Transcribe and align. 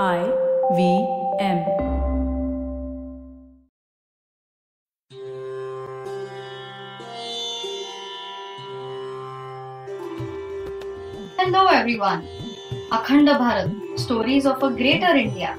I 0.00 0.20
V 0.72 0.92
M. 1.40 1.58
Hello 11.38 11.62
everyone 11.70 12.20
Akhand 12.92 13.30
Bharat 13.30 13.98
stories 14.00 14.46
of 14.46 14.64
a 14.64 14.68
greater 14.68 15.16
India 15.16 15.54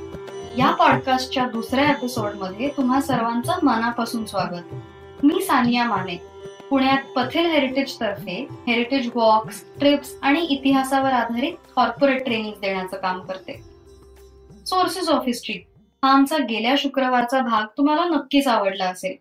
या 0.58 0.72
पॉडकास्टच्या 0.72 1.46
दुसऱ्या 1.48 1.90
एपिसोडमध्ये 1.90 2.70
तुम्हा 2.78 3.02
सर्वांचं 3.02 3.60
मनापासून 3.64 4.26
स्वागत. 4.26 4.74
मी 5.24 5.42
सानिया 5.42 5.86
माने. 5.86 6.16
पुण्यात 6.70 7.14
पथेल 7.16 7.46
हेरिटेज 7.46 8.00
तर्फे 8.00 8.48
हेरिटेज 8.68 9.10
वॉक्स 9.16 9.64
ट्रिप्स 9.80 10.16
आणि 10.22 10.40
इतिहासावर 10.40 11.12
आधारित 11.12 11.54
कॉर्पोरेट 11.76 12.24
ट्रेनिंग 12.24 12.54
देण्याचं 12.62 12.98
काम 12.98 13.20
करते. 13.20 13.73
सोर्सेस 14.66 15.10
ऑफ 15.10 15.24
हिस्ट्री 15.26 15.54
हा 16.04 16.12
आमचा 16.12 16.38
गेल्या 16.50 16.76
शुक्रवारचा 16.78 17.40
भाग 17.42 17.66
तुम्हाला 17.78 18.04
नक्कीच 18.06 18.48
आवडला 18.48 18.86
असेल. 18.86 19.16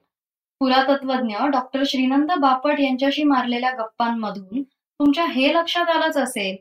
पुरातत्वज्ञ 0.61 1.37
डॉक्टर 1.53 1.83
श्रीनंद 1.87 2.33
बापट 2.41 2.81
यांच्याशी 2.81 3.23
मारलेल्या 3.23 3.71
गप्पांमधून 3.79 4.63
तुमच्या 4.63 5.25
हे 5.25 5.53
लक्षात 5.55 5.89
आलंच 5.91 6.17
असेल 6.17 6.57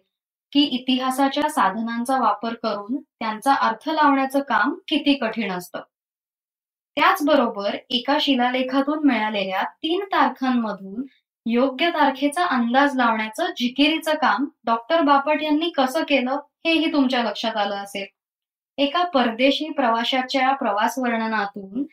की 0.54 0.62
इतिहासाच्या 0.76 1.50
साधनांचा 1.50 2.18
वापर 2.20 2.54
करून 2.54 2.98
त्यांचा 2.98 3.54
अर्थ 3.54 3.90
लावण्याचं 3.90 4.40
काम 4.40 4.74
किती 4.88 5.14
कठीण 5.14 5.52
असतं. 5.52 5.82
त्याचबरोबर 6.98 7.76
एका 7.90 8.18
शिलालेखातून 8.22 9.06
मिळालेल्या 9.08 9.64
तीन 9.84 10.04
तारखांमधून 10.06 11.04
योग्य 11.46 11.90
तारखेचा 11.90 12.46
अंदाज 12.46 12.96
लावण्याचं 12.96 13.52
जिकिरीचं 13.58 14.16
काम 14.16 14.46
डॉक्टर 14.66 15.02
बापट 15.02 15.44
यांनी 15.44 15.70
कसं 15.70 16.04
केलं 16.04 16.40
हेही 16.66 16.92
तुमच्या 16.94 17.24
लक्षात 17.24 17.58
आलं 17.58 17.76
असेल. 17.76 18.06
एका 18.82 19.04
परदेशी 19.04 19.70
प्रवाशाच्या 19.70 20.54
प्रवास 20.54 21.00
वर्णनातून 21.00 21.84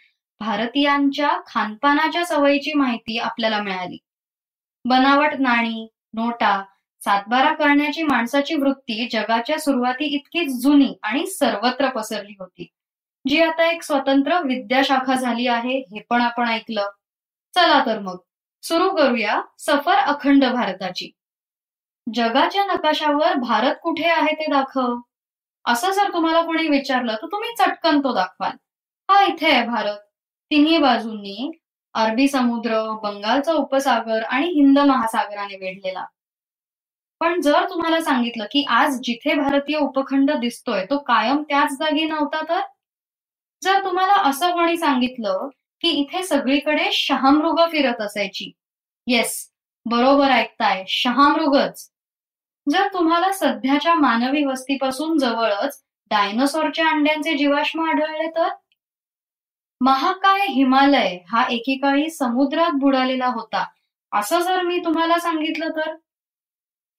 भारतीयांच्या 0.41 1.29
खानपानाच्या 1.47 2.25
सवयीची 2.25 2.73
माहिती 2.73 3.19
आपल्याला 3.19 3.63
मिळाली. 3.63 3.99
बनावट 4.85 5.35
नाणी 5.39 5.89
नोटा 6.15 6.65
सातबारा 7.05 7.55
करण्याची 7.55 8.03
माणसाची 8.03 8.55
वृत्ती 8.55 9.09
जगाच्या 9.13 9.59
सुरुवाती 9.59 10.05
इतकीच 10.05 10.53
जुनी 10.63 10.95
आणि 11.03 11.27
सर्वत्र 11.27 11.89
पसरली 11.89 12.35
होती. 12.41 12.67
जी 13.29 13.43
आता 13.43 13.71
एक 13.71 13.83
स्वतंत्र 13.83 14.41
विद्याशाखा 14.43 15.15
झाली 15.15 15.47
आहे 15.47 15.79
हे 15.79 16.01
पण 16.11 16.21
आपण 16.21 16.49
ऐकलं. 16.49 16.89
चला 17.55 17.87
तर 17.87 17.99
मग 17.99 18.17
सुरू 18.63 18.91
करूया 18.91 19.43
सफर 19.59 19.95
अखंड 19.95 20.45
भारताची. 20.45 21.11
जगाच्या 22.15 22.65
नकाशावर 22.65 23.35
भारत 23.35 23.75
कुठे 23.83 24.09
आहे 24.09 24.35
ते 24.35 24.51
दाखव. 24.51 24.97
असं 25.69 25.91
जर 25.91 26.13
तुम्हाला 26.13 26.43
कोणी 26.43 26.69
विचारलं 26.69 27.15
तर 27.15 27.27
तुम्ही 27.27 27.55
चटकन 27.59 28.01
तो 28.01 28.15
दाखवाल. 28.15 28.53
हा 29.11 29.25
इथे 29.25 29.51
आहे 29.51 29.67
भारत. 29.67 29.99
तिन्ही 30.51 30.79
बाजूंनी 30.79 31.51
अरबी 31.95 32.29
समुद्र 32.29 32.81
बंगालचा 33.03 33.53
उपसागर 33.53 34.23
आणि 34.23 34.47
हिंद 34.47 34.79
महासागराने 34.79 35.57
वेढलेला. 35.57 36.05
पण 37.21 37.41
जर 37.41 37.69
तुम्हाला 37.71 38.01
सांगितलं 38.01 38.45
की 38.45 38.65
आज 38.69 39.01
जिथे 39.05 39.35
भारतीय 39.35 39.77
उपखंड 39.77 40.31
दिसतोय 40.31 40.85
तो 40.85 40.99
कायम 40.99 41.43
त्याच 41.43 41.73
जागी 41.73 42.05
नव्हता 42.05 42.45
तर? 42.49 42.61
जर 43.63 43.85
तुम्हाला 43.85 44.13
असं 44.13 44.51
कोणी 44.51 44.77
सांगितलं 44.77 45.49
की 45.81 45.89
इथे 45.89 46.23
सगळीकडे 46.23 46.93
शहामृग 46.93 47.61
फिरत 47.73 48.01
असायची. 48.01 48.53
येस 49.07 49.53
बरोबर 49.87 50.31
ऐकताय 50.31 50.85
शहामृगच. 50.89 51.91
जर 52.71 52.87
तुम्हाला 52.93 53.33
सध्याच्या 53.33 53.95
मानवी 53.95 54.45
वस्तीपासून 54.45 55.19
जवळच 55.19 55.83
डायनोसॉरच्या 56.11 56.89
अंड्यांचे 56.89 57.35
जीवाश्म 57.35 57.89
आढळले 57.91 58.31
तर? 58.31 58.49
महाकाय 59.81 60.47
हिमालय 60.47 61.19
हा 61.29 61.45
एकेकाळी 61.51 62.11
समुद्रात 62.11 62.71
बुडालेला 62.75 63.27
होता. 63.27 63.65
असं 64.13 64.41
जर 64.41 64.63
मी 64.63 64.79
तुम्हाला 64.79 65.19
सांगितलं 65.19 65.69
तर? 65.69 65.95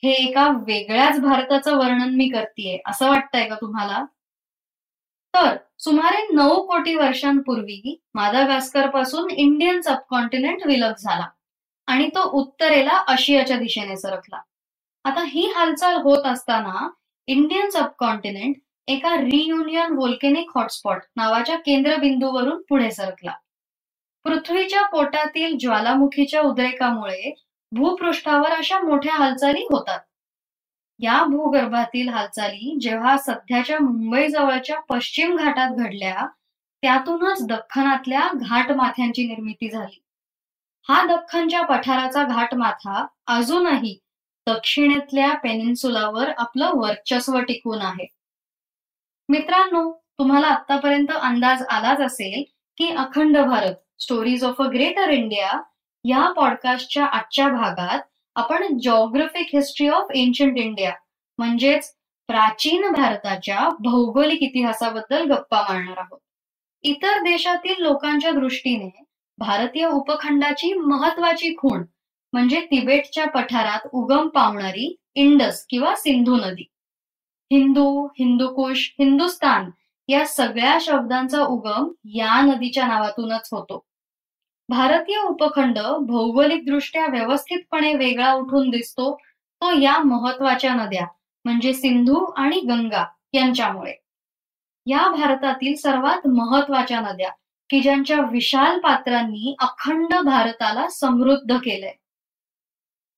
हे 0.03 0.11
एका 0.11 0.47
वेगळ्याच 0.67 1.19
भारताचं 1.19 1.77
वर्णन 1.77 2.15
मी 2.15 2.29
करतेय 2.29 2.77
असं 2.85 3.09
वाटतंय 3.09 3.47
का 3.49 3.55
तुम्हाला? 3.55 4.05
तर 5.33 5.55
सुमारे 5.79 6.27
नऊ 6.33 6.65
कोटी 6.65 6.95
वर्षांपूर्वी 6.95 7.99
मादागास्करपासून 8.13 9.29
इंडियन 9.31 9.81
सबकॉन्टिनेंट 9.81 10.65
विलग 10.65 10.93
झाला 10.99 11.27
आणि 11.87 12.07
तो 12.07 12.29
उत्तरेला 12.31 13.03
आशियाच्या 13.07 13.57
दिशेने 13.57 13.97
सरकला. 13.97 14.41
आता 15.05 15.21
ही 15.23 15.45
हालचाल 15.55 15.95
होत 15.95 16.25
असताना 16.25 16.87
इंडियन 17.27 17.69
सबकॉन्टिनेंट 17.69 18.55
एका 18.87 19.15
रियुनियन 19.15 19.91
व्होल्केनिक 19.91 20.49
हॉटस्पॉट 20.55 21.01
नावाच्या 21.15 21.55
केंद्रबिंदूवरून 21.55 22.61
पुढे 22.69 22.89
सरकला. 22.91 23.31
पृथ्वीच्या 24.25 24.85
पोटातील 24.87 25.57
ज्वालामुखीच्या 25.57 26.41
उद्रेकामुळे 26.41 27.33
भूपृष्ठावर 27.71 28.51
अशा 28.51 28.79
मोठ्या 28.79 29.13
हालचाली 29.13 29.63
होतात. 29.71 29.99
या 30.99 31.23
भूगर्भातील 31.23 32.09
हालचाली 32.09 32.75
जेव्हा 32.81 33.17
सध्याच्या 33.17 33.79
मुंबई 33.79 34.27
जवळच्या 34.27 34.79
पश्चिम 34.79 35.35
घाटात 35.35 35.75
घडल्या 35.75 36.25
त्यातूनच 36.83 37.45
दख्खनातल्या 37.47 38.27
घाटमाथ्यांची 38.35 39.27
निर्मिती 39.27 39.69
झाली. 39.69 40.01
हा 40.89 41.03
दख्खनच्या 41.05 41.61
पठाराचा 41.61 42.23
घाटमाथा 42.23 43.05
अजूनही 43.27 43.97
दक्षिणेतल्या 44.47 45.33
पेनिन्सुलावर 45.37 46.29
आपलं 46.37 46.71
वर्चस्व 46.75 47.39
टिकून 47.39 47.81
आहे. 47.81 48.05
मित्रांनो 49.29 49.91
तुम्हाला 50.19 50.47
आतापर्यंत 50.47 51.11
अंदाज 51.11 51.63
आलाच 51.69 51.99
असेल 52.01 52.43
की 52.77 52.89
Akhand 52.91 53.37
Bharat 53.37 53.75
stories 53.99 54.43
of 54.43 54.61
a 54.61 54.67
greater 54.67 55.09
India 55.09 55.61
या 56.05 56.31
पॉडकास्टच्या 56.31 57.05
आजच्या 57.05 57.47
भागात 57.49 57.99
आपण 58.35 58.77
geographic 58.77 59.49
history 59.53 59.87
of 59.89 60.11
ancient 60.15 60.57
India 60.57 60.93
म्हणजेच 61.39 61.93
प्राचीन 62.29 62.91
भारताच्या 62.91 63.67
भौगोलिक 63.79 64.43
इतिहासाबद्दल 64.43 65.23
गप्पा 65.31 65.61
मारणार 65.61 65.97
आहोत. 65.97 66.19
इतर 66.83 67.21
देशातील 67.21 67.81
लोकांच्या 67.81 68.31
दृष्टीने 68.31 68.89
भारतीय 69.37 69.85
उपखंडाची 69.85 70.73
महत्वाची 70.73 71.53
खूण 71.57 71.83
म्हणजे 72.33 72.59
तिबेटच्या 72.61 73.27
पठारात 73.27 73.87
उगम 73.93 74.27
पावणारी 74.27 74.95
इंडस 75.15 75.65
किंवा 75.69 75.95
सिंधू 75.95 76.35
नदी. 76.35 76.63
हिंदू 77.51 78.07
हिंदुकुश 78.19 78.95
हिंदुस्तान 78.99 79.69
या 80.07 80.25
सगळ्या 80.25 80.77
शब्दांचा 80.81 81.41
उगम 81.41 81.89
या 82.05 82.41
नदीच्या 82.41 82.87
नावातूनच 82.87 83.49
होतो. 83.51 83.85
भारतीय 84.69 85.17
उपखंड 85.17 85.79
भौगोलिक 86.01 86.65
दृष्ट्या 86.65 87.05
व्यवस्थितपणे 87.05 87.93
वेगळा 87.93 88.33
उठून 88.33 88.69
दिसतो 88.69 89.15
तो 89.61 89.71
या 89.79 89.97
महत्त्वाच्या 90.03 90.73
नद्या 90.73 91.05
म्हणजे 91.45 91.73
सिंधू 91.73 92.25
आणि 92.37 92.59
गंगा 92.59 93.05
यांच्यामुळे. 93.33 93.93
या 94.85 95.09
भारतातील 95.11 95.75
सर्वात 95.75 96.27
महत्त्वाच्या 96.27 96.99
नद्या 97.01 97.29
की 97.69 97.79
ज्यांच्या 97.81 98.19
विशाल 98.31 98.79
पात्रांनी 98.79 99.55
अखंड 99.59 100.13
भारताला 100.13 100.87
समृद्ध 100.87 101.55
केलंय. 101.55 101.93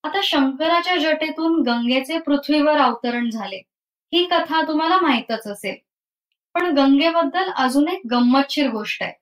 आता 0.03 0.19
शंकराच्या 0.23 0.95
जटेतून 0.97 1.61
गंगेचे 1.61 2.19
पृथ्वीवर 2.19 2.77
अवतरण 2.77 3.29
झाले. 3.29 3.61
ही 4.13 4.25
कथा 4.25 4.67
तुम्हाला 4.67 4.97
माहीतच 5.01 5.47
असेल. 5.47 5.75
पण 6.53 6.75
गंगेबद्दल 6.77 7.49
अजून 7.49 7.87
एक 7.87 8.01
गंमतशीर 8.11 8.69
गोष्ट 8.69 9.03
आहे. 9.03 9.13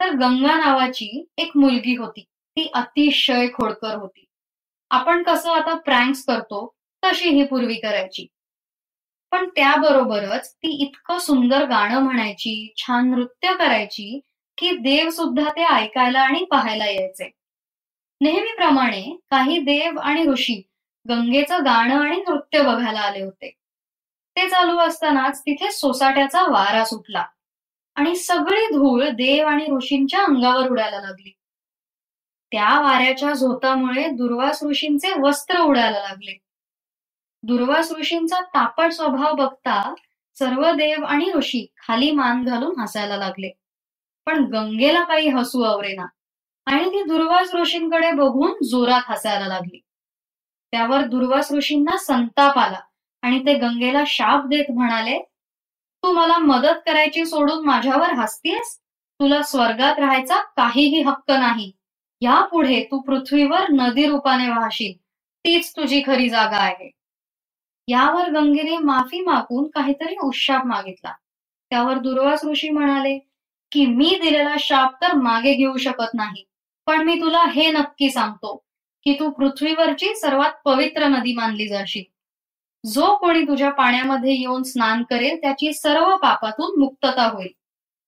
तर 0.00 0.10
गंगा 0.10 0.58
नावाची 0.58 1.26
एक 1.38 1.50
मुलगी 1.56 1.96
होती. 1.96 2.20
ती 2.56 2.70
अतिशय 2.74 3.46
खोडकर 3.46 3.94
होती. 3.94 4.24
आपण 4.90 5.22
कसं 5.22 5.50
आता 5.50 5.74
प्रँक्स 5.74 6.24
करतो 6.24 6.74
तशी 7.04 7.28
ही 7.28 7.44
पूर्वी 7.44 7.74
करायची. 7.74 8.26
पण 9.32 9.48
त्याबरोबरच 9.48 10.54
ती 10.54 10.82
इतकं 10.82 11.18
सुंदर 11.18 11.64
गाणं 11.64 12.00
म्हणायची 12.00 12.74
छान 12.76 13.10
नृत्य 13.10 13.54
करायची 13.54 14.20
की 14.58 14.70
देव 14.70 15.10
सुद्धा 15.10 15.50
ते 15.50 15.64
ऐकायला 15.64 16.20
आणि 16.20 16.44
पाहायला 16.44 16.86
यायचे. 16.86 17.30
नेहमीप्रमाणे 18.20 19.20
काही 19.30 19.58
देव 19.58 19.98
आणि 19.98 20.26
ऋषी 20.26 20.62
गंगेचं 21.08 21.64
गाणं 21.64 22.00
आणि 22.00 22.16
नृत्य 22.28 22.62
बघायला 22.62 23.00
आले 23.00 23.22
होते. 23.22 23.50
ते 24.36 24.48
चालू 24.48 24.78
असतानाच 24.78 25.40
तिथे 25.40 25.70
सोसाट्याचा 25.70 26.42
वारा 26.42 26.84
सुटला 26.84 27.24
आणि 27.94 28.16
सगळी 28.16 28.66
धूळ 28.66 29.08
देव 29.08 29.46
आणि 29.46 29.66
ऋषींच्या 29.76 30.20
अंगावर 30.20 30.68
उडायला 30.70 31.00
लागली. 31.00 31.30
त्या 32.52 32.80
वाऱ्याच्या 32.80 33.32
झोतामुळे 33.32 34.08
दुर्वास 34.08 34.62
ऋषींचे 34.62 35.12
वस्त्र 35.20 35.58
उडायला 35.58 35.98
लागले. 35.98 36.38
दुर्वास 37.42 37.92
ऋषींचा 37.92 38.40
तापट 38.40 38.92
स्वभाव 38.92 39.34
बघता 39.34 39.94
सर्व 40.34 40.70
देव 40.70 41.04
आणि 41.04 41.32
ऋषी 41.34 41.66
खाली 41.76 42.10
मान 42.10 42.44
घालून 42.44 42.80
हसायला 42.80 43.16
लागले. 43.16 43.50
पण 44.26 44.44
गंगेला 44.44 45.04
काही 45.04 45.28
हसू 45.28 45.62
आवरेना. 45.62 46.06
आणि 46.66 46.84
ती 46.84 47.02
दुर्वास 47.02 47.54
ऋषींकडे 47.54 48.12
बघून 48.12 48.52
जोरात 48.64 49.02
हसायला 49.08 49.46
लागली. 49.46 49.80
त्यावर 50.72 51.04
दुर्वास 51.04 51.52
ऋषींना 51.52 51.96
संताप 51.96 52.58
आला 52.58 52.80
आणि 53.22 53.38
ते 53.46 53.54
गंगेला 53.54 54.02
शाप 54.06 54.46
देत 54.46 54.70
म्हणाले 54.70 55.18
तू 56.02 56.12
मला 56.12 56.38
मदत 56.38 56.80
करायची 56.86 57.26
सोडून 57.26 57.64
माझ्यावर 57.64 58.12
हसतीयस? 58.12 58.78
तुला 59.20 59.42
स्वर्गात 59.42 59.98
राहायचा 59.98 60.36
काहीही 60.36 61.02
हक्क 61.02 61.30
नाही. 61.30 61.72
यापुढे 62.20 62.82
तू 62.84 63.00
पृथ्वीवर 63.00 63.64
नदी 63.70 64.06
रूपाने 64.06 64.48
वाहशील. 64.48 64.92
तीच 65.44 65.72
तुझी 65.76 66.02
खरी 66.06 66.28
जागा 66.28 66.56
आहे. 66.56 66.90
यावर 67.88 68.30
गंगेने 68.30 68.78
माफी 68.78 69.20
मागून 69.20 69.70
काहीतरी 69.70 70.16
उशाप 70.22 70.66
मागितला. 70.66 71.12
त्यावर 71.70 71.98
दुर्वास 71.98 72.44
ऋषी 72.44 72.70
म्हणाले 72.70 73.18
की 73.72 73.86
मी 73.86 74.18
दिलेला 74.22 74.54
शाप 74.60 75.02
तर 75.02 75.12
मागे 75.12 75.54
घेऊ 75.54 75.76
शकत 75.76 76.14
नाही. 76.14 76.44
पण 76.86 77.02
मी 77.02 77.20
तुला 77.20 77.44
हे 77.44 77.70
नक्की 77.70 78.10
सांगतो 78.10 78.56
की 79.04 79.14
तू 79.14 79.30
पृथ्वीवरची 79.30 80.14
सर्वात 80.14 80.52
पवित्र 80.64 81.08
नदी 81.08 81.34
मानली 81.34 81.68
जाशील. 81.68 82.04
जो 82.90 83.16
कोणी 83.16 83.42
तुझ्या 83.42 83.70
पाण्यामध्ये 83.70 84.32
येऊन 84.32 84.62
स्नान 84.62 85.02
करेल 85.02 85.36
त्याची 85.36 85.72
सर्व 85.72 86.16
पापातून 86.16 86.80
मुक्तता 86.80 87.28
होईल. 87.28 87.52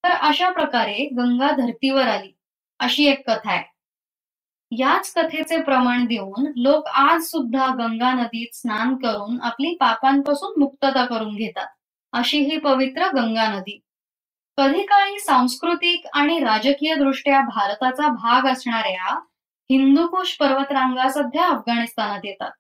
तर 0.05 0.09
अशा 0.09 0.51
प्रकारे 0.51 1.09
गंगा 1.17 1.51
धर्तीवर 1.51 2.09
आली. 2.09 2.33
अशी 2.79 3.05
एक 3.05 3.31
कथा 3.31 3.53
आहे. 3.53 3.65
याच 4.71 5.13
कथेचे 5.15 5.63
प्रमाण 5.63 6.05
देऊन 6.05 6.53
लोक 6.57 6.87
आज 6.87 7.23
सुद्धा 7.23 7.75
गंगा 7.75 8.13
नदीत 8.13 8.49
स्नान 8.53 8.97
करून 8.97 9.41
आपली 9.43 9.75
पापांपासून 9.75 10.61
मुक्तता 10.61 11.05
करून 11.05 11.37
घेतात. 11.37 11.67
अशी 12.13 12.39
ही 12.39 12.59
पवित्र 12.59 13.07
गंगा 13.07 13.53
नदी. 13.55 13.81
कधी 14.59 14.83
काळी 14.83 15.19
सांस्कृतिक 15.19 16.07
आणि 16.13 16.39
राजकीय 16.39 16.95
दृष्ट्या 16.95 17.41
भारताचा 17.41 18.09
भाग 18.09 18.47
असणाऱ्या 18.53 19.15
हिंदुकुश 19.71 20.37
पर्वतरांगा 20.37 21.09
सध्या 21.09 21.47
अफगाणिस्तानात 21.47 22.21
येतात. 22.25 22.51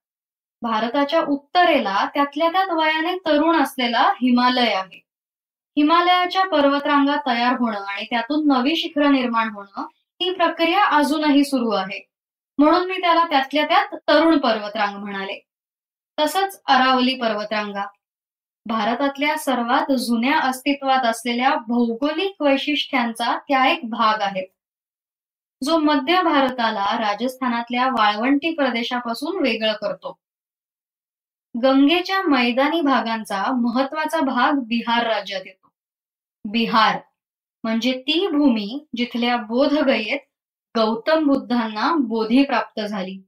भारताच्या 0.62 1.20
उत्तरेला 1.20 2.06
त्यातल्या 2.14 2.52
त्यात 2.52 2.68
वयाने 2.68 3.16
तरुण 3.16 3.62
असलेला 3.62 4.00
हिमालय 4.00 4.72
आहे. 4.72 5.02
हिमालयाच्या 5.76 6.44
पर्वतरांगा 6.44 7.16
तयार 7.26 7.52
होणं 7.52 7.84
आणि 7.84 8.04
त्यातून 8.04 8.48
नवी 8.48 8.76
शिखरं 8.76 9.12
निर्माण 9.12 9.48
होणं 9.48 9.86
ही 10.20 10.34
प्रक्रिया 10.34 10.84
अजूनही 10.84 11.44
सुरू 11.44 11.70
आहे. 11.70 12.08
म्हणून 12.58 12.86
मी 12.86 13.00
त्याला 13.00 13.24
त्यातल्या 13.30 13.66
त्यात 13.66 13.98
तरुण 14.08 14.38
पर्वतरांग 14.38 14.96
म्हणाले. 14.96 15.44
तसंच 16.18 16.62
अरावली 16.66 17.14
पर्वतरांगा. 17.14 17.84
भारतातल्या 18.68 19.36
सर्वात 19.38 19.92
जुन्या 19.92 20.38
अस्तित्वात 20.38 21.04
असलेल्या 21.04 21.54
भौगोलिक 21.68 22.42
वैशिष्ट्यांचा 22.42 23.36
त्या 23.38 23.66
एक 23.66 23.80
भाग 23.90 24.20
आहेत 24.20 24.46
जो 25.62 25.78
मध्य 25.78 26.22
भारताला 26.22 26.84
राजस्थानातल्या 26.98 27.86
वाळवंटी 27.88 28.50
प्रदेशापासून 28.54 29.40
वेगळं 29.42 29.72
करतो. 29.72 30.18
गंगेच्या 31.62 32.20
मैदानी 32.22 32.80
भागांचा 32.80 33.42
महत्त्वाचा 33.52 34.20
भाग 34.20 34.58
बिहार 34.58 35.06
राज्यात 35.06 35.42
येतो. 35.46 35.68
बिहार 36.44 36.98
म्हणजे 37.64 37.92
ती 38.00 38.26
भूमी 38.26 38.86
जिथल्या 38.96 39.36
बोधगयेत 39.36 40.20
गौतम 40.74 41.26
बुद्धांना 41.26 41.94
बोधी 41.98 42.44
प्राप्त 42.44 42.80
झाली. 42.80 43.20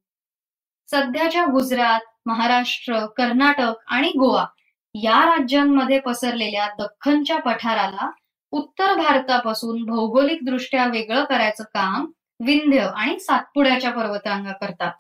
सध्याच्या 0.89 1.45
गुजरात 1.45 2.01
महाराष्ट्र 2.27 3.07
कर्नाटक 3.07 3.73
आणि 3.87 4.09
गोवा 4.09 4.47
या 4.95 5.25
राज्यांमध्ये 5.25 6.01
पसरलेल्या 6.01 6.69
दख्खनच्या 6.79 7.39
पठाराला 7.39 8.11
उत्तर 8.51 8.95
भारतापासून 8.95 9.85
भौगोलिक 9.85 10.39
दृष्ट्या 10.45 10.87
वेगळं 10.87 11.25
करायचं 11.25 11.65
काम 11.65 12.11
विंध्य 12.41 12.89
आणि 12.97 13.19
सातपुड्याच्या 13.19 13.91
पर्वतरांगा 13.91 14.53
करतात 14.53 14.93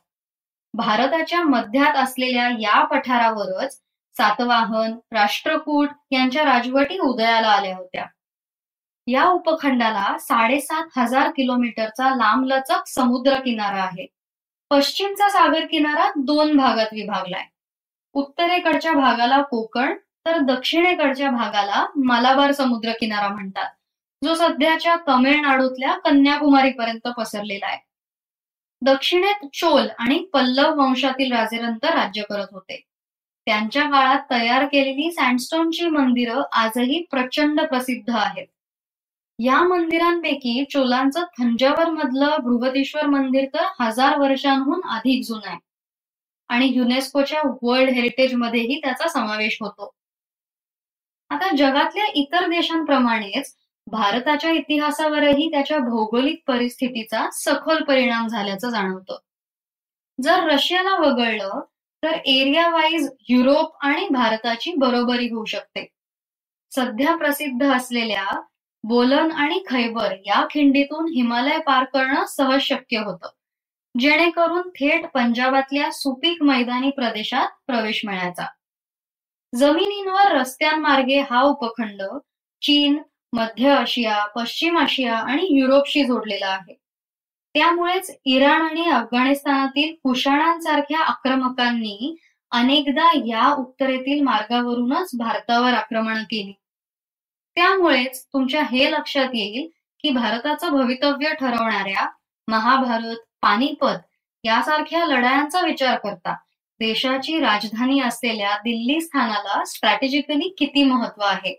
भारताच्या 0.74 1.42
मध्यात 1.42 1.96
असलेल्या 1.96 2.48
या 2.60 2.84
पठारावरच 2.84 3.80
सातवाहन 4.16 4.92
राष्ट्रकूट 5.12 5.88
यांच्या 6.10 6.44
राजवटी 6.44 6.98
उदयाला 6.98 7.48
आल्या 7.48 7.76
होत्या. 7.76 8.06
या 9.06 9.24
उपखंडाला 9.24 10.18
साडेसात 10.18 10.98
हजार 10.98 11.30
किलोमीटरचा 11.30 12.14
लांबलचक 12.14 12.86
समुद्र 12.86 13.34
किनारा 13.34 13.82
आहे. 13.82 14.06
पश्चिमचा 14.70 15.28
सागर 15.28 15.66
किनारा 15.66 16.10
दोन 16.16 16.56
भागात 16.56 16.86
विभागलाय. 16.92 17.44
उत्तरेकडच्या 18.14 18.92
भागाला 18.92 19.42
कोकण 19.42 19.94
तर 20.26 20.38
दक्षिणेकडच्या 20.38 21.30
भागाला 21.30 21.86
मालाबार 21.96 22.52
समुद्र 22.52 22.92
किनारा 22.92 23.28
म्हणतात. 23.28 23.68
जो 24.24 24.34
सध्याच्या 24.34 24.96
तमिळनाडूतल्या 25.08 25.98
कन्याकुमारी 25.98 26.70
पर्यंत 26.70 27.08
पसरलेला 27.08 27.66
आहे. 27.66 27.78
दक्षिणेत 28.82 29.46
चोल 29.54 29.88
आणि 29.98 30.18
पल्लव 30.32 30.80
वंशातील 30.80 31.32
राजेरंत 31.32 31.84
राज्य 31.84 32.22
करत 32.22 32.46
होते. 32.52 32.84
त्यांच्या 33.46 33.90
काळात 33.90 34.20
तयार 34.30 34.64
केलेली 34.64 35.10
सँडस्टोनची 35.10 35.86
मंदिरं 35.88 36.42
आजही 36.52 37.04
प्रचंड 37.10 37.60
प्रसिद्ध 37.60 38.14
आहेत. 38.16 38.46
या 39.38 39.62
मंदिरांपैकी 39.62 40.64
चोलांचं 40.64 41.24
थंजावर 41.24 41.90
मधलं 41.90 42.36
बृहदेश्वर 42.42 43.06
मंदिर 43.06 43.44
तर 43.54 43.64
हजार 43.80 44.18
वर्षांहून 44.18 44.80
अधिक 44.84 45.24
जुनं 45.24 45.48
आहे. 45.48 45.58
आणि 46.50 46.66
युनेस्कोच्या 46.66 47.40
वर्ल्ड 47.62 47.90
हेरिटेज 47.90 48.34
मध्येही 48.34 48.80
त्याचा 48.80 49.08
समावेश 49.08 49.58
होतो. 49.60 49.94
आता 51.30 51.56
जगातल्या 51.56 52.06
इतर 52.14 52.46
देशांप्रमाणेच 52.46 53.56
भारताच्या 53.86 54.50
इतिहासावरही 54.50 55.50
त्याच्या 55.50 55.78
भौगोलिक 55.78 56.42
परिस्थितीचा 56.46 57.28
सखोल 57.32 57.82
परिणाम 57.82 58.26
झाल्याचं 58.28 58.70
जाणवतं. 58.70 59.16
जर 60.22 60.44
रशियाला 60.44 60.98
वगळलं 60.98 61.60
तर 62.02 62.12
एरिया 62.26 62.68
वाईज 62.68 63.08
युरोप 63.28 63.76
आणि 63.80 64.08
भारताची 64.10 64.72
बरोबरी 64.78 65.26
होऊ 65.26 65.44
शकते. 65.44 65.86
सध्या 66.74 67.16
प्रसिद्ध 67.16 67.72
असलेल्या 67.72 68.40
बोलन 68.84 69.32
आणि 69.32 69.64
खैबर 69.68 70.14
या 70.26 70.46
खिंडीतून 70.50 71.08
हिमालय 71.08 71.58
पार 71.58 71.84
करणं 71.84 72.24
सहज 72.24 72.60
शक्य 72.60 72.98
होतं. 72.98 73.28
जेणेकरून 73.98 74.68
थेट 74.68 75.06
पंजाबातल्या 75.06 75.92
सुपीक 75.92 76.42
मैदानी 76.42 76.90
प्रदेशात 76.90 77.48
प्रवेश 77.66 78.00
मिळायचा. 78.04 78.46
जमिनींवर 79.54 80.32
रस्त्यांमार्गे 80.32 81.20
हा 81.20 81.42
उपखंड 81.42 82.02
चीन 82.62 82.98
मध्य 83.32 83.70
आशिया 83.70 84.26
पश्चिम 84.26 84.78
आशिया 84.78 85.16
आणि 85.18 85.60
युरोपशी 85.60 86.04
जोडलेला 86.04 86.46
आहे. 86.46 86.74
त्यामुळेच 87.54 88.20
इराण 88.24 88.62
आणि 88.62 88.90
अफगाणिस्तानातील 88.90 89.94
कुशाणांसारख्या 89.94 90.98
आक्रमकांनी 90.98 92.16
अनेकदा 92.50 93.10
या 93.26 93.54
उत्तरेतील 93.54 94.20
मार्गावरूनच 94.22 95.10
भारतावर 95.18 95.72
आक्रमण 95.72 96.22
केली. 96.22 96.52
त्यामुळेच 97.54 98.26
तुमच्या 98.26 98.62
हे 98.62 98.90
लक्षात 98.92 99.28
येईल 99.34 99.68
की 100.02 100.10
भारताचं 100.10 100.70
भवितव्य 100.70 101.34
ठरवणाऱ्या 101.34 102.08
महाभारत 102.48 103.16
पानिपत 103.42 104.06
यासारख्या 104.44 105.06
लढायांचा 105.06 105.60
विचार 105.60 105.98
करता 105.98 106.34
देशाची 106.80 107.38
राजधानी 107.40 108.00
असलेल्या 108.00 108.56
दिल्ली 108.56 109.00
स्थानाला 109.00 109.64
स्ट्रॅटेजिकली 109.64 110.54
किती 110.58 110.84
महत्त्व 110.84 111.22
आहे? 111.22 111.54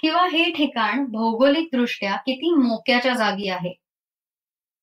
किंवा 0.00 0.26
हे 0.26 0.50
ठिकाण 0.50 1.04
भौगोलिक 1.04 1.68
दृष्ट्या 1.72 2.16
किती 2.16 2.54
मोक्याच्या 2.54 3.14
जागी 3.14 3.48
आहे? 3.48 3.74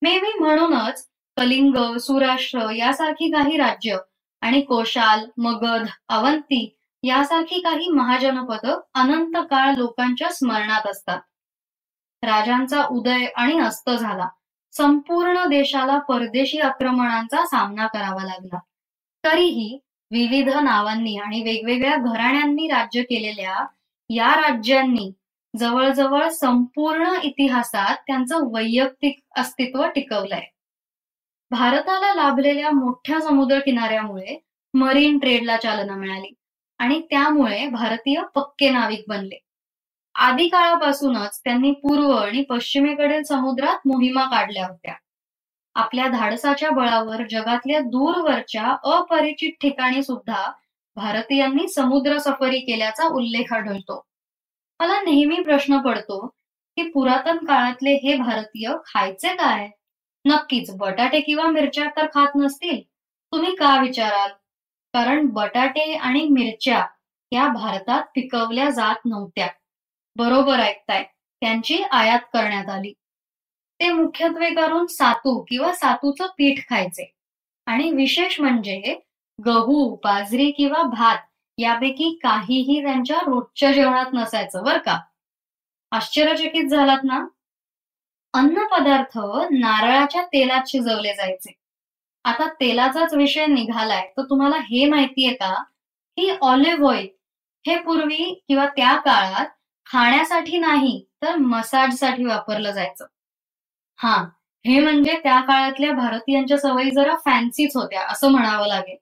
मे 0.01 0.19
बी 0.19 0.39
म्हणूनच 0.39 1.07
कलिंग 1.37 1.97
सुराष्ट्र 1.97 2.69
यासारखी 2.71 3.31
काही 3.31 3.57
राज्य 3.57 3.97
आणि 4.41 4.61
कोशाल 4.61 5.25
मगध 5.37 5.85
अवंती 6.09 6.77
यासारखी 7.03 7.59
काही 7.61 7.89
महाजनपद 7.89 8.69
अनंत 8.93 9.37
काळ 9.37 9.73
लोकांच्या 9.75 10.29
स्मरणात 10.29 10.87
असतात. 10.87 11.19
राजांचा 12.23 12.83
उदय 12.91 13.25
आणि 13.25 13.59
अस्त 13.59 13.89
झाला. 13.89 14.27
संपूर्ण 14.79 15.45
देशाला 15.45 15.97
परदेशी 15.99 16.59
आक्रमणांचा 16.59 17.45
सामना 17.45 17.87
करावा 17.87 18.23
लागला. 18.23 18.59
तरीही 19.23 19.79
विविध 20.11 20.49
नावांनी 20.49 21.17
आणि 21.17 21.41
वेगवेगळ्या 21.43 21.95
घराण्यांनी 21.95 22.67
राज्य 22.67 23.01
केलेल्या 23.01 23.65
या 24.09 24.35
राज्यांनी 24.35 25.11
जवळजवळ 25.55 26.29
संपूर्ण 26.29 27.13
इतिहासात 27.23 27.95
त्यांचं 28.07 28.35
वैयक्तिक 28.51 29.19
अस्तित्व 29.37 29.85
टिकवलंय. 29.85 30.45
भारताला 31.51 32.13
लाभलेल्या 32.13 32.71
मोठ्या 32.71 33.21
समुद्र 33.21 33.59
किनाऱ्यामुळे 33.59 34.39
मरीन 34.73 35.19
ट्रेडला 35.19 35.57
चालना 35.57 35.95
मिळाली 35.95 36.33
आणि 36.77 37.01
त्यामुळे 37.09 37.67
भारतीय 37.67 38.21
पक्के 38.35 38.69
नाविक 38.69 39.03
बनले. 39.07 39.39
आदी 40.19 40.47
काळापासूनच 40.47 41.41
त्यांनी 41.43 41.71
पूर्व 41.71 42.11
आणि 42.11 42.41
पश्चिमेकडील 42.41 43.23
समुद्रात 43.23 43.87
मोहिमा 43.87 44.25
काढल्या 44.25 44.67
होत्या. 44.67 44.93
आपल्या 45.75 46.07
धाडसाच्या 46.07 46.69
बळावर 46.69 47.23
जगातल्या 47.29 47.79
दूरवरच्या 47.79 48.75
अपरिचित 48.83 49.51
ठिकाणी 49.61 50.03
सुद्धा 50.03 50.51
भारतीयांनी 50.95 51.67
समुद्र 51.67 52.17
सफरी 52.17 52.59
केल्याचा 52.59 53.07
उल्लेख 53.07 53.53
आढळतो. 53.53 54.05
मला 54.79 55.01
नेहमी 55.01 55.43
प्रश्न 55.43 55.77
पडतो 55.77 56.27
की 56.77 56.89
पुरातन 56.89 57.37
काळातले 57.37 57.93
हे 57.93 58.15
भारतीय 58.15 58.69
खायचे 58.85 59.35
काय? 59.35 59.69
नक्कीच 60.25 60.77
बटाटे 60.77 61.19
किंवा 61.19 61.47
मिरच्या 61.47 61.85
तर 61.97 62.05
खात 62.05 62.35
नसतील. 62.35 62.81
तुम्ही 63.31 63.55
का 63.55 63.81
विचाराल? 63.81 64.29
कारण 64.93 65.25
बटाटे 65.25 65.93
आणि 65.93 66.27
मिरच्या 66.29 66.85
या 67.31 67.47
भारतात 67.47 68.03
पिकवल्या 68.15 68.69
जात 68.69 68.95
नव्हत्या. 69.05 69.47
बरोबर 70.15 70.59
ऐकताय. 70.59 71.03
त्यांची 71.41 71.83
आयात 71.91 72.19
करण्यात 72.33 72.69
आली. 72.69 72.93
ते 73.79 73.89
मुख्यत्वे 73.89 74.49
करून 74.49 74.85
सातू 74.85 75.43
किंवा 75.43 75.73
सातूचं 75.73 76.27
पीठ 76.37 76.59
खायचे. 76.69 77.13
आणि 77.65 77.91
विशेष 77.91 78.39
म्हणजे 78.39 78.99
गहू 79.45 79.95
बाजरी 79.95 80.51
किंवा 80.51 80.81
भात 80.83 81.17
यापैकी 81.57 82.19
काहीही 82.23 82.83
त्यांच्या 82.83 83.17
रोजच्या 83.17 83.71
जेवणात 83.71 84.05
नसायचं 84.13 84.63
बर 84.63 84.77
का. 84.77 84.99
आश्चर्यचकित 85.91 86.69
झालात 86.69 87.03
ना? 87.03 87.27
अन्न 88.33 88.67
पदार्थ 88.67 89.17
नारळाच्या 89.51 90.25
तेलात 90.25 90.61
शिजवले 90.67 91.13
जायचे. 91.13 91.53
आता 92.23 92.53
तेलाचाच 92.53 93.13
विषय 93.13 93.45
निघालाय 93.45 94.07
तर 94.17 94.21
तुम्हाला 94.29 94.57
हे 94.57 94.85
माहितीये 94.85 95.33
का? 95.33 95.63
की 96.17 96.29
ऑलिव्ह 96.41 96.87
ऑइल 96.89 97.07
हे 97.67 97.79
पूर्वी 97.79 98.43
किंवा 98.47 98.65
त्या 98.65 98.95
काळात 98.95 99.45
खाण्यासाठी 99.93 100.57
नाही 100.57 101.05
तर 101.21 101.35
मसाजसाठी 101.35 102.25
वापरलं 102.25 102.71
जायचं. 102.71 103.05
हा 103.95 104.29
हे 104.65 104.79
म्हणजे 104.79 105.19
त्या 105.23 105.41
काळातल्या 105.41 105.91
भारतीयांच्या 105.91 106.57
सवयी 106.57 106.91
जरा 106.91 107.15
फॅन्सीच 107.25 107.75
होत्या 107.75 108.01
असं 108.01 108.31
म्हणावं 108.31 108.67
लागेल. 108.67 108.97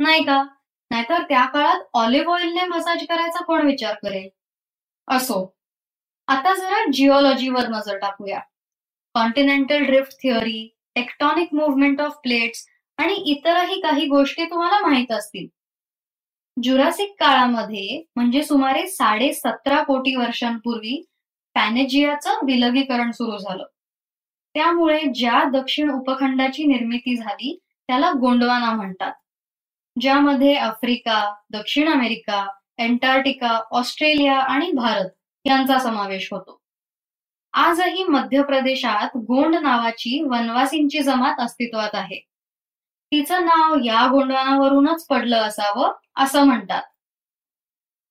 नाही 0.00 0.22
का? 0.24 0.42
नाहीतर 0.90 1.22
त्या 1.22 1.46
काळात 1.46 1.80
ऑलिव्ह 1.94 2.32
ऑइलने 2.32 2.64
मसाज 2.64 3.06
करायचा 3.08 3.44
कोण 3.44 3.66
विचार 3.66 3.94
करेल? 3.94 4.28
असो. 5.08 5.56
आता 6.28 6.54
जरा 6.54 6.90
जिओलॉजीवर 6.92 7.68
नजर 7.68 7.98
टाकूया. 7.98 8.40
Continental 9.14 9.78
drift 9.78 10.12
theory 10.12 10.76
tectonic 10.94 11.48
movement 11.52 12.00
of 12.00 12.12
plates 12.22 12.66
आणि 12.96 13.14
इतरही 13.14 13.80
काही 13.80 14.06
गोष्टी 14.06 14.44
तुम्हाला 14.44 14.78
माहीत 14.80 15.12
असतील. 15.12 15.59
जुरासिक 16.62 17.14
काळामध्ये 17.18 18.02
म्हणजे 18.16 18.42
सुमारे 18.42 18.86
साडे 18.86 19.32
सतरा 19.32 19.82
कोटी 19.82 20.16
वर्षांपूर्वी 20.16 21.02
पॅनेजियाचं 21.54 22.46
विलगीकरण 22.46 23.10
सुरू 23.10 23.36
झालं. 23.36 23.64
त्यामुळे 24.54 25.00
ज्या 25.14 25.42
दक्षिण 25.44 25.90
उपखंडाची 25.90 26.64
निर्मिती 26.64 27.16
झाली 27.16 27.58
त्याला 27.88 28.12
गोंडवाना 28.20 28.70
म्हणतात. 28.72 29.12
ज्यामध्ये 30.00 30.54
आफ्रिका 30.54 31.34
दक्षिण 31.50 31.88
अमेरिका 31.88 32.46
एंटार्क्टिका 32.78 33.60
ऑस्ट्रेलिया 33.70 34.38
आणि 34.38 34.72
भारत 34.72 35.08
यांचा 35.44 35.78
समावेश 35.78 36.28
होतो. 36.32 36.60
आजही 37.52 38.04
मध्य 38.04 38.42
प्रदेशात 38.42 39.16
गोंड 39.16 39.56
नावाची 39.56 40.22
वनवासींची 40.22 40.98
जमात 40.98 41.34
अस्तित्वात 41.38 41.90
आहे. 41.92 42.29
तिचं 43.12 43.44
नाव 43.44 43.74
या 43.84 44.06
गोंडवानावरूनच 44.06 45.06
पडलं 45.06 45.36
असावं 45.36 45.92
असं 46.16 46.44
म्हणतात. 46.44 46.82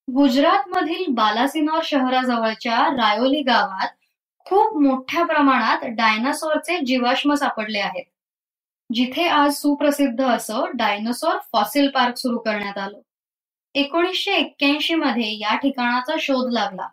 गुजरातमधील 0.08 1.06
बालासिनोर 1.10 1.80
शहराजवळच्या 1.84 2.78
रायोली 2.96 3.42
गावात 3.42 3.88
खूप 4.46 4.78
मोठ्या 4.82 5.26
प्रमाणात 5.26 5.86
डायनासॉरचे 5.86 6.80
जीवाश्म 6.80 7.34
सापडले 7.34 7.80
आहेत. 7.80 8.06
जिथे 8.94 9.28
आज 9.28 9.54
सुप्रसिद्ध 9.54 10.24
असं 10.24 10.66
डायनोसॉर 10.74 11.38
फॉसिल 11.54 11.90
पार्क 11.90 12.18
सुरू 12.18 12.38
करण्यात 12.38 12.78
आलं. 12.78 13.00
एकोणीसशे 13.76 14.32
एक्क्याऐंशी 14.32 14.96
मध्ये 14.96 15.38
या 15.40 15.56
ठिकाणाचा 15.56 16.16
शोध 16.20 16.52
लागला 16.54 16.88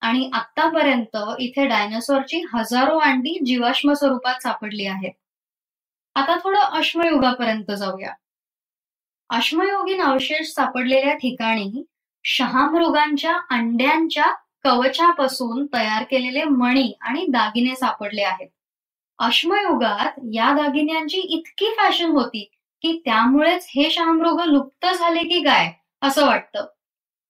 आणि 0.00 0.30
आतापर्यंत 0.32 1.16
इथे 1.38 1.66
डायनासोरची 1.66 2.42
हजारो 2.54 2.98
अंडी 2.98 3.38
जीवाश्म 3.46 3.92
स्वरूपात 3.92 4.42
सापडली 4.42 4.86
आहेत. 4.86 5.12
आता 6.16 6.36
थोडं 6.36 6.58
अश्मयुगापर्यंत 6.58 7.70
जाऊया. 7.70 8.12
अश्मयुगीन 9.30 10.02
अवशेष 10.02 10.48
सापडलेल्या 10.48 11.14
ठिकाणी 11.14 11.84
शहामृगांच्या 12.24 13.36
अंड्यांच्या 13.50 14.34
कवचापासून 14.64 15.66
तयार 15.74 16.02
केलेले 16.02 16.44
मणी 16.44 16.92
आणि 17.00 17.26
दागिने 17.28 17.74
सापडले 17.76 18.22
आहेत. 18.22 18.48
अश्मयुगात 19.18 20.20
या 20.32 20.52
दागिन्यांची 20.52 21.20
इतकी 21.20 21.74
फॅशन 21.78 22.10
होती 22.10 22.50
की 22.82 23.02
त्यामुळेच 23.04 23.66
हे 23.76 23.90
शहामृग 23.90 24.40
लुप्त 24.40 24.86
झाले 24.86 25.22
की 25.22 25.42
काय 25.42 25.72
असं 26.02 26.26
वाटतं. 26.26 26.66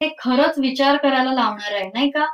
हे 0.03 0.09
खरंच 0.19 0.59
विचार 0.59 0.97
करायला 0.97 1.33
लावणार 1.33 1.73
आहे 1.73 1.89
नाही 1.89 2.11
का? 2.11 2.27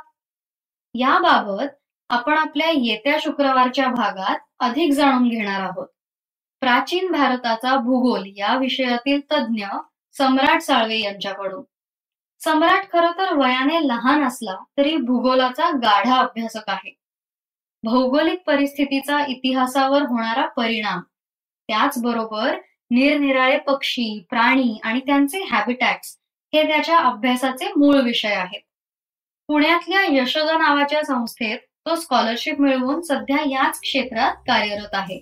याबाबत 0.93 1.75
आपण 2.09 2.33
आपल्या 2.33 2.69
येत्या 2.69 3.17
शुक्रवारच्या 3.21 3.87
भागात 3.87 4.39
अधिक 4.59 4.91
जाणून 4.91 5.29
घेणार 5.29 5.61
आहोत. 5.61 5.87
प्राचीन 6.61 7.11
भारताचा 7.11 7.75
भूगोल 7.75 8.23
या 8.35 8.57
विषयातील 8.57 9.19
तज्ज्ञ 9.31 9.65
सम्राट 10.17 10.61
साळवे 10.61 10.99
यांच्याकडून. 10.99 11.63
सम्राट 12.43 12.91
खर 12.93 13.11
तर 13.17 13.33
वयाने 13.33 13.87
लहान 13.87 14.23
असला 14.23 14.55
तरी 14.77 14.95
भूगोलाचा 14.95 15.69
गाढा 15.69 16.15
अभ्यासक 16.15 16.69
आहे. 16.69 16.93
भौगोलिक 17.83 18.39
परिस्थितीचा 18.47 19.19
इतिहासावर 19.27 20.01
होणारा 20.01 20.45
परिणाम 20.47 21.01
त्याचबरोबर 21.69 22.57
निरनिराळे 22.91 23.57
पक्षी 23.57 24.25
प्राणी 24.29 24.79
आणि 24.83 24.99
त्यांचे 24.99 25.43
हॅबिटॅट्स 25.51 26.17
हे 26.53 26.67
त्याच्या 26.67 26.97
अभ्यासाचे 26.97 27.71
मूळ 27.77 28.01
विषय 28.01 28.33
आहेत. 28.33 28.61
पुण्यातल्या 29.47 30.01
यशोदा 30.09 30.57
नावाच्या 30.57 31.03
संस्थेत 31.03 31.59
तो 31.85 31.95
स्कॉलरशिप 31.95 32.59
मिळवून 32.59 33.01
सध्या 33.01 33.37
याच 33.49 33.79
क्षेत्रात 33.79 34.35
कार्यरत 34.35 34.93
आहे. 34.93 35.21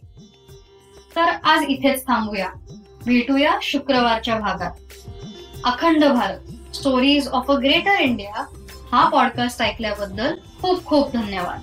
तर 1.16 1.30
आज 1.44 1.64
इथेच 1.70 2.02
थांबूया. 2.08 2.48
भेटूया 3.06 3.58
शुक्रवारच्या 3.62 4.36
भागात. 4.40 4.72
Akhand 5.66 6.06
Bharat 6.06 6.76
stories 6.76 7.28
of 7.28 7.52
a 7.52 7.54
greater 7.54 8.00
India 8.00 8.46
हा 8.92 9.08
पॉडकास्ट 9.10 9.62
ऐकल्याबद्दल 9.62 10.36
खूप 10.62 10.86
खूप 10.86 11.14
धन्यवाद. 11.14 11.62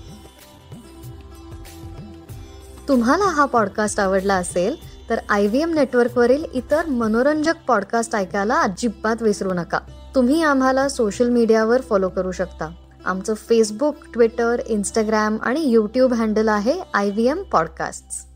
तुम्हाला 2.89 3.25
हा 3.25 3.45
पॉडकास्ट 3.45 4.01
आवडला 4.01 4.35
असेल 4.35 4.77
तर 5.11 5.19
आय 5.31 5.47
व्ही 5.47 5.63
एम 5.63 5.75
नेटवर्कवरील 5.75 6.45
इतर 6.55 6.87
मनोरंजक 6.87 7.65
पॉडकास्ट 7.69 8.17
ऐकायला 8.17 8.61
अजिबात 8.61 9.23
विसरू 9.23 9.53
नका. 9.53 9.79
तुम्ही 10.15 10.43
आम्हाला 10.43 10.89
सोशल 10.89 11.29
मीडियावर 11.31 11.81
फॉलो 11.81 12.09
करू 12.09 12.33
शकता. 12.33 12.71
आमचं 13.05 13.35
फेसबुक 13.35 14.05
ट्विटर 14.13 14.61
इंस्टाग्राम 14.67 15.37
आणि 15.43 15.69
यूट्यूब 15.71 16.13
हँडल 16.15 16.49
आहे 16.49 16.81
आय 16.95 17.11
व्ही 17.11 17.29
एम 17.29 17.43
पॉडकास्ट 17.43 18.32